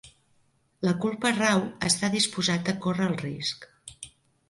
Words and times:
La 0.87 0.93
culpa 1.03 1.33
rau 1.41 1.63
a 1.67 1.91
estar 1.91 2.11
disposat 2.17 2.75
a 2.75 2.79
córrer 2.87 3.11
el 3.13 3.19
risc. 3.27 3.73